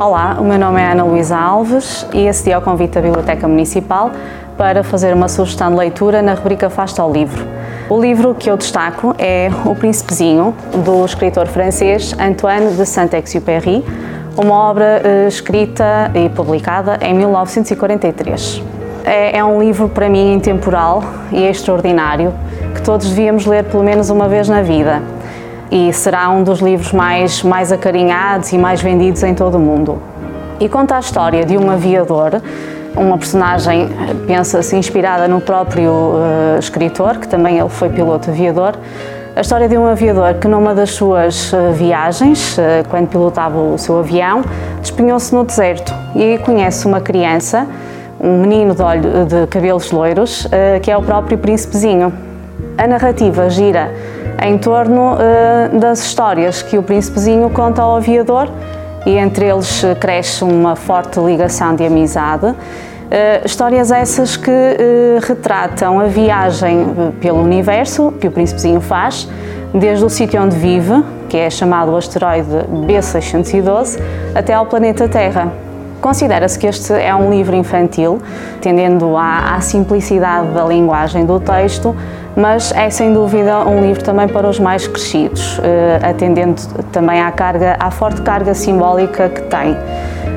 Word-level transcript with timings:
Olá, 0.00 0.38
o 0.40 0.44
meu 0.44 0.58
nome 0.58 0.80
é 0.80 0.90
Ana 0.90 1.04
Luísa 1.04 1.36
Alves 1.36 2.04
e 2.12 2.26
acedi 2.26 2.52
ao 2.52 2.60
convite 2.60 2.94
da 2.94 3.00
Biblioteca 3.00 3.46
Municipal 3.46 4.10
para 4.58 4.82
fazer 4.82 5.14
uma 5.14 5.28
sugestão 5.28 5.70
de 5.70 5.76
leitura 5.76 6.20
na 6.20 6.34
rubrica 6.34 6.68
Fasta 6.68 7.00
ao 7.00 7.12
Livro. 7.12 7.46
O 7.88 8.00
livro 8.00 8.34
que 8.34 8.50
eu 8.50 8.56
destaco 8.56 9.14
é 9.16 9.50
O 9.64 9.72
Príncipezinho, 9.76 10.52
do 10.84 11.04
escritor 11.04 11.46
francês 11.46 12.12
Antoine 12.18 12.74
de 12.74 12.84
Saint-Exupéry, 12.84 13.84
uma 14.36 14.68
obra 14.68 15.00
eh, 15.04 15.28
escrita 15.28 16.10
e 16.12 16.28
publicada 16.28 16.98
em 17.00 17.14
1943. 17.14 18.62
É, 19.04 19.38
é 19.38 19.44
um 19.44 19.60
livro 19.60 19.88
para 19.88 20.08
mim 20.08 20.34
intemporal 20.34 21.04
e 21.30 21.44
extraordinário 21.44 22.34
que 22.74 22.82
todos 22.82 23.08
devíamos 23.08 23.46
ler 23.46 23.62
pelo 23.62 23.84
menos 23.84 24.10
uma 24.10 24.28
vez 24.28 24.48
na 24.48 24.60
vida 24.60 25.00
e 25.70 25.92
será 25.92 26.30
um 26.30 26.42
dos 26.42 26.60
livros 26.60 26.92
mais, 26.92 27.42
mais 27.42 27.72
acarinhados 27.72 28.52
e 28.52 28.58
mais 28.58 28.80
vendidos 28.80 29.22
em 29.22 29.34
todo 29.34 29.56
o 29.56 29.60
mundo. 29.60 30.00
E 30.60 30.68
conta 30.68 30.96
a 30.96 31.00
história 31.00 31.44
de 31.44 31.58
um 31.58 31.70
aviador, 31.70 32.40
uma 32.96 33.18
personagem, 33.18 33.88
pensa-se, 34.26 34.76
inspirada 34.76 35.26
no 35.26 35.40
próprio 35.40 35.90
uh, 35.90 36.58
escritor, 36.58 37.18
que 37.18 37.26
também 37.26 37.58
ele 37.58 37.68
foi 37.68 37.88
piloto 37.88 38.30
aviador, 38.30 38.74
a 39.34 39.40
história 39.40 39.68
de 39.68 39.76
um 39.76 39.84
aviador 39.84 40.34
que 40.34 40.46
numa 40.46 40.72
das 40.74 40.92
suas 40.92 41.52
uh, 41.52 41.72
viagens, 41.72 42.56
uh, 42.56 42.88
quando 42.88 43.08
pilotava 43.08 43.58
o 43.58 43.76
seu 43.76 43.98
avião, 43.98 44.44
despenhou-se 44.80 45.34
no 45.34 45.44
deserto 45.44 45.92
e 46.14 46.38
conhece 46.38 46.86
uma 46.86 47.00
criança, 47.00 47.66
um 48.20 48.40
menino 48.40 48.76
de, 48.76 48.82
olho, 48.82 49.26
de 49.26 49.46
cabelos 49.48 49.90
loiros, 49.90 50.46
que 50.82 50.90
é 50.90 50.96
o 50.96 51.02
próprio 51.02 51.36
príncipezinho. 51.36 52.12
A 52.78 52.86
narrativa 52.86 53.50
gira 53.50 53.92
em 54.42 54.58
torno 54.58 55.14
uh, 55.14 55.78
das 55.78 56.00
histórias 56.00 56.62
que 56.62 56.78
o 56.78 56.82
príncipezinho 56.82 57.48
conta 57.50 57.82
ao 57.82 57.96
aviador 57.96 58.48
e 59.06 59.16
entre 59.16 59.46
eles 59.46 59.84
eh, 59.84 59.94
cresce 59.94 60.42
uma 60.42 60.74
forte 60.74 61.20
ligação 61.20 61.74
de 61.74 61.84
amizade. 61.84 62.46
Uh, 62.46 62.54
histórias 63.44 63.90
essas 63.90 64.36
que 64.36 64.50
uh, 64.50 65.26
retratam 65.26 66.00
a 66.00 66.04
viagem 66.04 67.12
pelo 67.20 67.42
universo 67.42 68.12
que 68.18 68.26
o 68.26 68.30
príncipezinho 68.30 68.80
faz, 68.80 69.28
desde 69.74 70.04
o 70.04 70.08
sítio 70.08 70.42
onde 70.42 70.56
vive, 70.56 71.04
que 71.28 71.36
é 71.36 71.50
chamado 71.50 71.92
o 71.92 71.96
asteroide 71.96 72.48
B612, 72.86 74.00
até 74.34 74.54
ao 74.54 74.64
planeta 74.66 75.06
Terra. 75.06 75.63
Considera-se 76.04 76.58
que 76.58 76.66
este 76.66 76.92
é 76.92 77.14
um 77.14 77.30
livro 77.30 77.56
infantil, 77.56 78.20
tendendo 78.60 79.16
à, 79.16 79.54
à 79.54 79.60
simplicidade 79.62 80.48
da 80.48 80.62
linguagem 80.62 81.24
do 81.24 81.40
texto, 81.40 81.96
mas 82.36 82.70
é 82.72 82.90
sem 82.90 83.10
dúvida 83.14 83.60
um 83.60 83.80
livro 83.80 84.04
também 84.04 84.28
para 84.28 84.46
os 84.46 84.60
mais 84.60 84.86
crescidos, 84.86 85.58
eh, 85.64 85.98
atendendo 86.02 86.60
também 86.92 87.22
à, 87.22 87.32
carga, 87.32 87.78
à 87.80 87.90
forte 87.90 88.20
carga 88.20 88.52
simbólica 88.52 89.30
que 89.30 89.40
tem. 89.44 89.74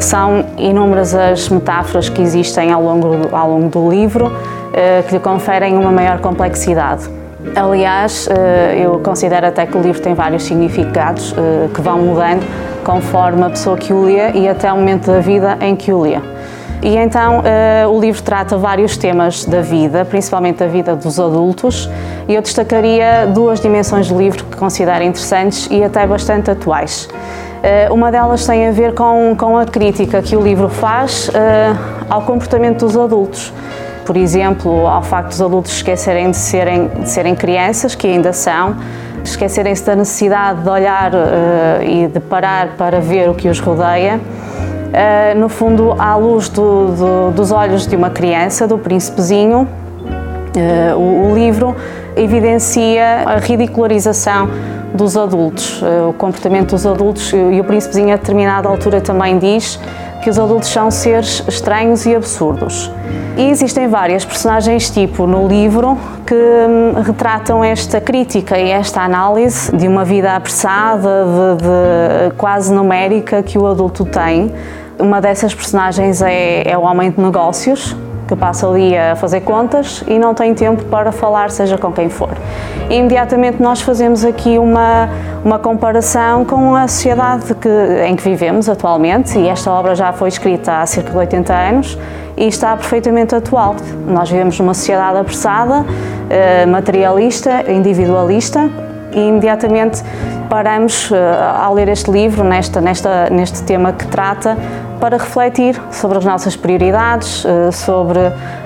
São 0.00 0.44
inúmeras 0.58 1.14
as 1.14 1.48
metáforas 1.48 2.10
que 2.10 2.20
existem 2.20 2.70
ao 2.70 2.82
longo 2.82 3.34
ao 3.34 3.48
longo 3.48 3.70
do 3.70 3.90
livro 3.90 4.30
eh, 4.74 5.02
que 5.08 5.14
lhe 5.14 5.20
conferem 5.20 5.78
uma 5.78 5.90
maior 5.90 6.20
complexidade. 6.20 7.08
Aliás, 7.56 8.28
eh, 8.30 8.82
eu 8.84 9.00
considero 9.00 9.46
até 9.46 9.64
que 9.64 9.78
o 9.78 9.80
livro 9.80 10.02
tem 10.02 10.12
vários 10.12 10.42
significados 10.42 11.34
que 11.72 11.80
vão 11.80 12.00
mudando 12.00 12.44
conforme 12.84 13.42
a 13.42 13.50
pessoa 13.50 13.76
que 13.76 13.92
o 13.92 14.02
lê 14.02 14.32
e 14.32 14.48
até 14.48 14.72
o 14.72 14.76
momento 14.76 15.06
da 15.06 15.20
vida 15.20 15.56
em 15.60 15.74
que 15.74 15.92
o 15.92 16.00
lê. 16.00 16.18
E 16.82 16.96
então 16.98 17.38
uh, 17.38 17.88
o 17.88 17.98
livro 17.98 18.22
trata 18.22 18.58
vários 18.58 18.96
temas 18.98 19.46
da 19.46 19.62
vida, 19.62 20.04
principalmente 20.04 20.58
da 20.58 20.66
vida 20.66 20.94
dos 20.94 21.18
adultos, 21.18 21.88
e 22.28 22.34
eu 22.34 22.42
destacaria 22.42 23.26
duas 23.26 23.58
dimensões 23.58 24.08
do 24.08 24.18
livro 24.18 24.44
que 24.44 24.56
considero 24.56 25.02
interessantes 25.02 25.66
e 25.70 25.82
até 25.82 26.06
bastante 26.06 26.50
atuais. 26.50 27.08
Uh, 27.08 27.94
uma 27.94 28.12
delas 28.12 28.46
tem 28.46 28.68
a 28.68 28.70
ver 28.70 28.92
com, 28.92 29.34
com 29.34 29.56
a 29.56 29.64
crítica 29.64 30.20
que 30.20 30.36
o 30.36 30.42
livro 30.42 30.68
faz 30.68 31.28
uh, 31.28 31.32
ao 32.10 32.20
comportamento 32.20 32.80
dos 32.80 32.96
adultos. 32.98 33.50
Por 34.04 34.18
exemplo, 34.18 34.86
ao 34.86 35.02
facto 35.02 35.30
dos 35.30 35.40
adultos 35.40 35.72
esquecerem 35.72 36.30
de 36.30 36.36
serem, 36.36 36.88
de 36.88 37.08
serem 37.08 37.34
crianças, 37.34 37.94
que 37.94 38.06
ainda 38.06 38.34
são, 38.34 38.76
esquecerem-se 39.30 39.84
da 39.84 39.96
necessidade 39.96 40.62
de 40.62 40.68
olhar 40.68 41.12
e 41.82 42.06
de 42.06 42.20
parar 42.20 42.76
para 42.76 43.00
ver 43.00 43.28
o 43.28 43.34
que 43.34 43.48
os 43.48 43.58
rodeia 43.58 44.20
uh, 44.94 45.38
no 45.38 45.48
fundo, 45.48 45.94
à 45.98 46.16
luz 46.16 46.48
do, 46.48 46.88
do, 46.92 47.30
dos 47.32 47.50
olhos 47.50 47.86
de 47.86 47.96
uma 47.96 48.10
criança, 48.10 48.66
do 48.66 48.78
príncipezinho, 48.78 49.62
uh, 49.62 50.96
o, 50.96 51.30
o, 51.30 51.34
livro 51.34 51.74
evidencia 52.16 53.24
a 53.26 53.36
ridicularização 53.38 54.48
dos 54.94 55.16
adultos, 55.16 55.82
o 56.08 56.12
comportamento 56.12 56.70
dos 56.70 56.86
adultos, 56.86 57.32
e 57.32 57.58
o 57.58 57.64
príncipezinho 57.64 58.14
a 58.14 58.16
determinada 58.16 58.68
altura 58.68 59.00
também 59.00 59.40
diz 59.40 59.80
que 60.24 60.30
os 60.30 60.38
adultos 60.38 60.70
são 60.70 60.90
seres 60.90 61.44
estranhos 61.46 62.06
e 62.06 62.16
absurdos. 62.16 62.90
E 63.36 63.50
existem 63.50 63.88
várias 63.88 64.24
personagens 64.24 64.88
tipo 64.88 65.26
no 65.26 65.46
livro 65.46 65.98
que 66.26 66.34
hum, 66.34 67.02
retratam 67.02 67.62
esta 67.62 68.00
crítica 68.00 68.58
e 68.58 68.70
esta 68.70 69.02
análise 69.02 69.70
de 69.76 69.86
uma 69.86 70.02
vida 70.02 70.34
apressada, 70.34 71.26
de, 71.26 72.30
de, 72.30 72.34
quase 72.38 72.72
numérica 72.72 73.42
que 73.42 73.58
o 73.58 73.66
adulto 73.66 74.06
tem, 74.06 74.50
uma 74.98 75.20
dessas 75.20 75.54
personagens 75.54 76.22
é, 76.22 76.62
é 76.70 76.78
o 76.78 76.80
homem 76.80 77.10
de 77.10 77.20
negócios, 77.20 77.94
que 78.26 78.34
passa 78.34 78.68
o 78.68 78.74
dia 78.74 79.12
a 79.12 79.16
fazer 79.16 79.40
contas 79.42 80.02
e 80.06 80.18
não 80.18 80.34
tem 80.34 80.54
tempo 80.54 80.84
para 80.84 81.12
falar, 81.12 81.50
seja 81.50 81.76
com 81.76 81.92
quem 81.92 82.08
for. 82.08 82.30
E 82.88 82.94
imediatamente 82.94 83.62
nós 83.62 83.80
fazemos 83.80 84.24
aqui 84.24 84.58
uma, 84.58 85.08
uma 85.44 85.58
comparação 85.58 86.44
com 86.44 86.74
a 86.74 86.88
sociedade 86.88 87.54
que, 87.54 87.68
em 88.06 88.16
que 88.16 88.22
vivemos 88.22 88.68
atualmente, 88.68 89.38
e 89.38 89.48
esta 89.48 89.70
obra 89.70 89.94
já 89.94 90.12
foi 90.12 90.28
escrita 90.28 90.80
há 90.80 90.86
cerca 90.86 91.10
de 91.10 91.16
80 91.16 91.54
anos 91.54 91.98
e 92.36 92.46
está 92.46 92.76
perfeitamente 92.76 93.34
atual. 93.34 93.76
Nós 94.06 94.30
vivemos 94.30 94.58
numa 94.58 94.74
sociedade 94.74 95.18
apressada, 95.18 95.84
eh, 96.28 96.66
materialista, 96.66 97.70
individualista, 97.70 98.70
e 99.14 99.20
imediatamente 99.20 100.02
paramos, 100.48 101.10
uh, 101.10 101.14
ao 101.62 101.74
ler 101.74 101.88
este 101.88 102.10
livro, 102.10 102.44
nesta, 102.44 102.80
nesta, 102.80 103.30
neste 103.30 103.62
tema 103.62 103.92
que 103.92 104.06
trata, 104.06 104.56
para 105.00 105.16
refletir 105.16 105.80
sobre 105.90 106.18
as 106.18 106.24
nossas 106.24 106.56
prioridades, 106.56 107.44
uh, 107.44 107.72
sobre 107.72 108.20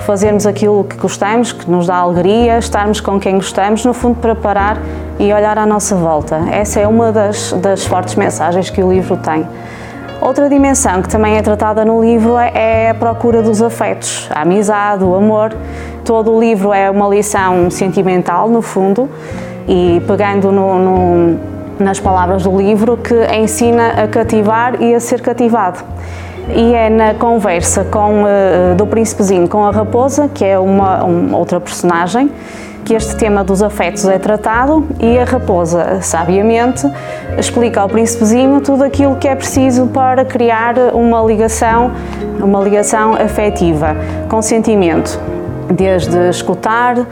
fazermos 0.00 0.46
aquilo 0.46 0.84
que 0.84 0.96
gostamos, 0.96 1.52
que 1.52 1.70
nos 1.70 1.86
dá 1.86 1.96
alegria, 1.96 2.58
estarmos 2.58 3.00
com 3.00 3.18
quem 3.20 3.36
gostamos, 3.36 3.84
no 3.84 3.94
fundo, 3.94 4.16
para 4.16 4.34
parar 4.34 4.78
e 5.18 5.32
olhar 5.32 5.56
à 5.58 5.64
nossa 5.64 5.94
volta. 5.94 6.40
Essa 6.50 6.80
é 6.80 6.88
uma 6.88 7.12
das, 7.12 7.52
das 7.52 7.86
fortes 7.86 8.14
mensagens 8.16 8.68
que 8.68 8.82
o 8.82 8.92
livro 8.92 9.16
tem. 9.16 9.46
Outra 10.20 10.48
dimensão 10.48 11.02
que 11.02 11.08
também 11.08 11.36
é 11.36 11.42
tratada 11.42 11.84
no 11.84 12.00
livro 12.00 12.38
é 12.38 12.90
a 12.90 12.94
procura 12.94 13.42
dos 13.42 13.60
afetos, 13.60 14.28
a 14.30 14.42
amizade, 14.42 15.02
o 15.02 15.16
amor. 15.16 15.52
Todo 16.04 16.32
o 16.32 16.38
livro 16.40 16.72
é 16.72 16.88
uma 16.88 17.08
lição 17.08 17.68
sentimental, 17.70 18.48
no 18.48 18.62
fundo, 18.62 19.10
e 19.68 20.02
pegando 20.06 20.50
no, 20.50 20.78
no, 20.78 21.40
nas 21.78 22.00
palavras 22.00 22.42
do 22.42 22.56
livro 22.56 22.96
que 22.96 23.14
ensina 23.34 24.02
a 24.02 24.08
cativar 24.08 24.80
e 24.80 24.94
a 24.94 25.00
ser 25.00 25.20
cativado. 25.20 25.80
E 26.54 26.74
é 26.74 26.90
na 26.90 27.14
conversa 27.14 27.84
com, 27.84 28.24
uh, 28.24 28.74
do 28.76 28.86
príncipezinho 28.86 29.48
com 29.48 29.64
a 29.64 29.70
raposa, 29.70 30.28
que 30.28 30.44
é 30.44 30.58
uma 30.58 31.04
outra 31.32 31.60
personagem, 31.60 32.30
que 32.84 32.94
este 32.94 33.14
tema 33.16 33.44
dos 33.44 33.62
afetos 33.62 34.06
é 34.08 34.18
tratado 34.18 34.84
e 34.98 35.16
a 35.18 35.24
raposa, 35.24 36.00
sabiamente, 36.02 36.84
explica 37.38 37.80
ao 37.80 37.88
príncipezinho 37.88 38.60
tudo 38.60 38.82
aquilo 38.82 39.14
que 39.16 39.28
é 39.28 39.36
preciso 39.36 39.86
para 39.86 40.24
criar 40.24 40.74
uma 40.92 41.22
ligação, 41.22 41.92
uma 42.40 42.60
ligação 42.60 43.14
afetiva, 43.14 43.96
com 44.28 44.42
sentimento 44.42 45.20
desde 45.70 46.28
escutar 46.28 46.98
uh, 46.98 47.06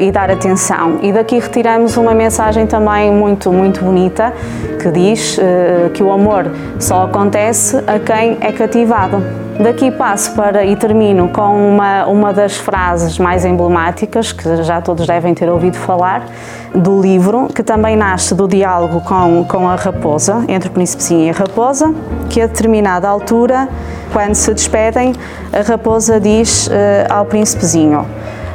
e 0.00 0.10
dar 0.10 0.30
atenção. 0.30 0.98
E 1.02 1.12
daqui 1.12 1.38
retiramos 1.38 1.96
uma 1.96 2.14
mensagem 2.14 2.66
também 2.66 3.10
muito, 3.12 3.52
muito 3.52 3.84
bonita 3.84 4.32
que 4.80 4.90
diz 4.90 5.38
uh, 5.38 5.90
que 5.90 6.02
o 6.02 6.10
amor 6.10 6.50
só 6.78 7.04
acontece 7.04 7.76
a 7.86 7.98
quem 7.98 8.38
é 8.40 8.52
cativado. 8.52 9.22
Daqui 9.58 9.90
passo 9.90 10.36
para 10.36 10.64
e 10.64 10.76
termino 10.76 11.30
com 11.30 11.70
uma, 11.70 12.06
uma 12.06 12.32
das 12.32 12.56
frases 12.56 13.18
mais 13.18 13.44
emblemáticas 13.44 14.30
que 14.30 14.62
já 14.62 14.80
todos 14.80 15.04
devem 15.04 15.34
ter 15.34 15.50
ouvido 15.50 15.76
falar 15.76 16.24
do 16.72 17.00
livro, 17.00 17.48
que 17.52 17.64
também 17.64 17.96
nasce 17.96 18.36
do 18.36 18.46
diálogo 18.46 19.00
com, 19.00 19.44
com 19.48 19.68
a 19.68 19.74
raposa, 19.74 20.44
entre 20.46 20.68
o 20.68 20.72
príncipezinho 20.72 21.26
e 21.26 21.30
a 21.30 21.32
raposa, 21.32 21.92
que 22.30 22.40
a 22.40 22.46
determinada 22.46 23.08
altura 23.08 23.68
quando 24.12 24.34
se 24.34 24.52
despedem, 24.52 25.14
a 25.52 25.62
raposa 25.62 26.20
diz 26.20 26.66
uh, 26.66 26.70
ao 27.10 27.24
príncipezinho: 27.24 28.06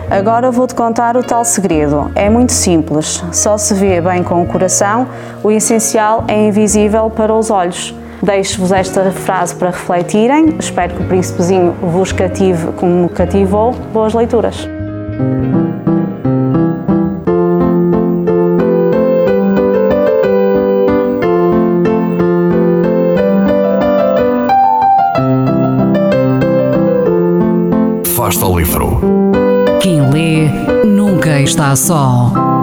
Agora 0.09 0.51
vou-te 0.51 0.75
contar 0.75 1.17
o 1.17 1.23
tal 1.23 1.43
segredo. 1.45 2.11
É 2.15 2.29
muito 2.29 2.51
simples, 2.51 3.23
só 3.31 3.57
se 3.57 3.73
vê 3.73 3.99
bem 4.01 4.23
com 4.23 4.41
o 4.41 4.45
coração, 4.45 5.07
o 5.43 5.51
essencial 5.51 6.23
é 6.27 6.47
invisível 6.47 7.09
para 7.09 7.33
os 7.33 7.49
olhos. 7.49 7.95
Deixo-vos 8.21 8.71
esta 8.71 9.11
frase 9.11 9.53
para 9.55 9.69
refletirem. 9.69 10.55
Espero 10.57 10.93
que 10.95 11.03
o 11.03 11.07
príncipezinho 11.07 11.73
vos 11.81 12.13
cative 12.13 12.71
como 12.73 13.09
cativou. 13.09 13.73
Boas 13.91 14.13
leituras. 14.13 14.65
Fasta 28.33 28.47
o 28.47 28.57
livro. 28.57 28.99
Quem 29.79 30.09
lê 30.09 30.49
nunca 30.83 31.39
está 31.39 31.75
só. 31.75 32.62